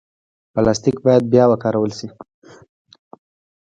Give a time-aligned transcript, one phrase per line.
[0.53, 2.07] پلاستيک باید بیا وکارول شي.